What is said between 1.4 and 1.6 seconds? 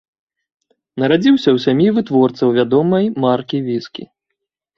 ў